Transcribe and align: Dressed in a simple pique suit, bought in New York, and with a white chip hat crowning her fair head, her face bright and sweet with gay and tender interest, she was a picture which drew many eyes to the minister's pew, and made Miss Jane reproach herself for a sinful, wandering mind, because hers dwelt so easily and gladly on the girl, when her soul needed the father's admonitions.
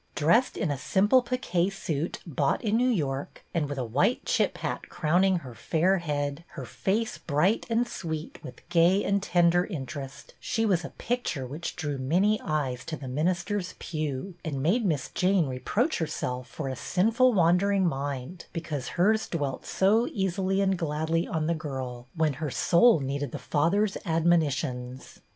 Dressed 0.15 0.57
in 0.57 0.71
a 0.71 0.79
simple 0.79 1.21
pique 1.21 1.71
suit, 1.71 2.21
bought 2.25 2.63
in 2.63 2.75
New 2.75 2.89
York, 2.89 3.45
and 3.53 3.69
with 3.69 3.77
a 3.77 3.85
white 3.85 4.25
chip 4.25 4.57
hat 4.57 4.89
crowning 4.89 5.35
her 5.35 5.53
fair 5.53 5.99
head, 5.99 6.43
her 6.57 6.65
face 6.65 7.19
bright 7.19 7.67
and 7.69 7.87
sweet 7.87 8.43
with 8.43 8.67
gay 8.69 9.03
and 9.03 9.21
tender 9.21 9.63
interest, 9.63 10.33
she 10.39 10.65
was 10.65 10.83
a 10.83 10.89
picture 10.97 11.45
which 11.45 11.75
drew 11.75 11.99
many 11.99 12.41
eyes 12.43 12.83
to 12.85 12.97
the 12.97 13.07
minister's 13.07 13.75
pew, 13.77 14.33
and 14.43 14.63
made 14.63 14.83
Miss 14.87 15.07
Jane 15.09 15.45
reproach 15.45 15.99
herself 15.99 16.47
for 16.47 16.67
a 16.67 16.75
sinful, 16.75 17.33
wandering 17.33 17.85
mind, 17.85 18.47
because 18.53 18.87
hers 18.97 19.27
dwelt 19.27 19.67
so 19.67 20.07
easily 20.07 20.61
and 20.61 20.79
gladly 20.79 21.27
on 21.27 21.45
the 21.45 21.53
girl, 21.53 22.07
when 22.15 22.33
her 22.41 22.49
soul 22.49 23.01
needed 23.01 23.31
the 23.31 23.37
father's 23.37 23.97
admonitions. 24.03 25.19